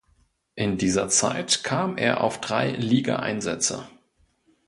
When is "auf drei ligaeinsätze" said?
2.21-3.87